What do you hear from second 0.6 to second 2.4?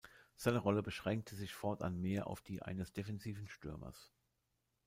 beschränkte sich fortan mehr